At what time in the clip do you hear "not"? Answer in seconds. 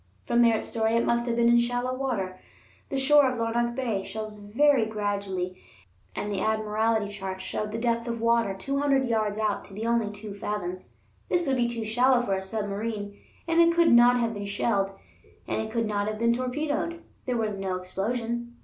13.91-14.19, 15.85-16.07